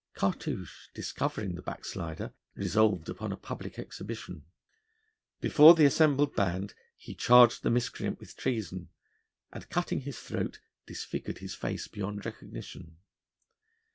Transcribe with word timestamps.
Cartouche, 0.15 0.89
discovering 0.95 1.53
the 1.53 1.61
backslider, 1.61 2.33
resolved 2.55 3.07
upon 3.07 3.31
a 3.31 3.37
public 3.37 3.77
exhibition. 3.77 4.45
Before 5.41 5.75
the 5.75 5.85
assembled 5.85 6.35
band 6.35 6.73
he 6.97 7.13
charged 7.13 7.61
the 7.61 7.69
miscreant 7.69 8.19
with 8.19 8.35
treason, 8.35 8.89
and, 9.53 9.69
cutting 9.69 9.99
his 9.99 10.17
throat, 10.17 10.59
disfigured 10.87 11.37
his 11.37 11.53
face 11.53 11.87
beyond 11.87 12.25
recognition. 12.25 12.97